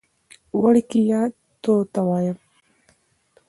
[0.61, 1.21] وړکیه!
[1.61, 2.37] توته یایم.